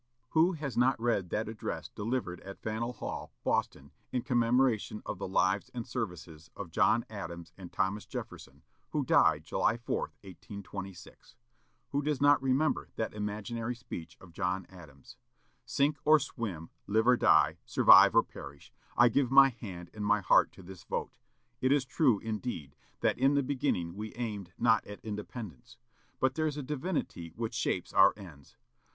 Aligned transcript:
Who 0.29 0.53
has 0.53 0.75
not 0.75 0.99
read 0.99 1.29
that 1.29 1.47
address 1.47 1.87
delivered 1.89 2.39
at 2.39 2.59
Faneuil 2.63 2.93
Hall, 2.93 3.31
Boston, 3.43 3.91
in 4.11 4.23
commemoration 4.23 5.03
of 5.05 5.19
the 5.19 5.27
lives 5.27 5.69
and 5.75 5.85
services 5.85 6.49
of 6.55 6.71
John 6.71 7.05
Adams 7.07 7.51
and 7.55 7.71
Thomas 7.71 8.07
Jefferson, 8.07 8.63
who 8.89 9.05
died 9.05 9.43
July 9.45 9.77
4, 9.77 9.99
1826. 10.23 11.35
Who 11.89 12.01
does 12.01 12.19
not 12.19 12.41
remember 12.41 12.89
that 12.95 13.13
imaginary 13.13 13.75
speech 13.75 14.17
of 14.19 14.33
John 14.33 14.65
Adams, 14.71 15.17
"Sink 15.65 15.99
or 16.03 16.17
swim, 16.19 16.71
live 16.87 17.05
or 17.05 17.15
die, 17.15 17.57
survive 17.63 18.15
or 18.15 18.23
perish, 18.23 18.73
I 18.97 19.07
give 19.07 19.29
my 19.29 19.49
hand 19.49 19.91
and 19.93 20.03
my 20.03 20.21
heart 20.21 20.51
to 20.53 20.63
this 20.63 20.83
vote. 20.83 21.11
It 21.59 21.71
is 21.71 21.85
true, 21.85 22.17
indeed, 22.17 22.75
that 23.01 23.19
in 23.19 23.35
the 23.35 23.43
beginning 23.43 23.95
we 23.95 24.15
aimed 24.15 24.51
not 24.57 24.83
at 24.87 24.99
independence. 25.05 25.77
But 26.19 26.33
there's 26.33 26.57
a 26.57 26.63
Divinity 26.63 27.33
which 27.35 27.53
shapes 27.53 27.93
our 27.93 28.15
ends.... 28.17 28.57